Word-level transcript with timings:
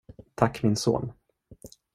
Tack 0.35 0.63
min 0.63 0.75
son. 0.75 1.13